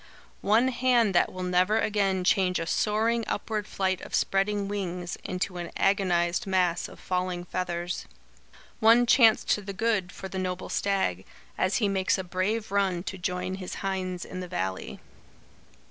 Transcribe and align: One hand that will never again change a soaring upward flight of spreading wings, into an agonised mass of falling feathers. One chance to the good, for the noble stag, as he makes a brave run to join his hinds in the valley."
One 0.41 0.69
hand 0.69 1.13
that 1.13 1.31
will 1.31 1.43
never 1.43 1.77
again 1.79 2.23
change 2.23 2.57
a 2.57 2.65
soaring 2.65 3.23
upward 3.27 3.67
flight 3.67 4.01
of 4.01 4.15
spreading 4.15 4.67
wings, 4.67 5.15
into 5.23 5.57
an 5.57 5.69
agonised 5.77 6.47
mass 6.47 6.87
of 6.87 6.99
falling 6.99 7.45
feathers. 7.45 8.07
One 8.79 9.05
chance 9.05 9.43
to 9.43 9.61
the 9.61 9.73
good, 9.73 10.11
for 10.11 10.27
the 10.27 10.39
noble 10.39 10.69
stag, 10.69 11.23
as 11.55 11.75
he 11.75 11.87
makes 11.87 12.17
a 12.17 12.23
brave 12.23 12.71
run 12.71 13.03
to 13.03 13.17
join 13.19 13.53
his 13.61 13.75
hinds 13.85 14.25
in 14.25 14.39
the 14.39 14.47
valley." 14.47 14.99